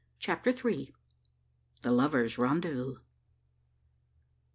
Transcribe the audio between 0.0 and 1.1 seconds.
CHAPTER THREE.